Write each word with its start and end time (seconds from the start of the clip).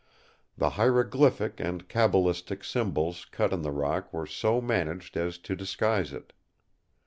The 0.57 0.71
hieroglyphic 0.71 1.59
and 1.59 1.87
cabalistic 1.87 2.63
symbols 2.65 3.23
cut 3.25 3.53
in 3.53 3.61
the 3.61 3.69
rock 3.69 4.11
were 4.11 4.25
so 4.25 4.59
managed 4.59 5.15
as 5.15 5.37
to 5.37 5.55
disguise 5.55 6.11
it. 6.11 6.33